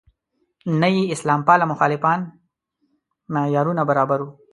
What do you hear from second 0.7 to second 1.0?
نه